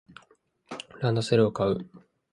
[0.99, 1.87] ランドセルを買う